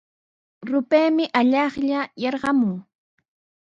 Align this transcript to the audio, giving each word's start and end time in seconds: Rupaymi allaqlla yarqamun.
Rupaymi 0.69 1.25
allaqlla 1.39 2.01
yarqamun. 2.23 2.75